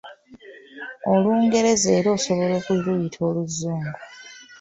Olungereza 1.13 1.89
era 1.99 2.09
osobola 2.17 2.53
okuluyita 2.61 3.19
Oluzungu. 3.29 3.91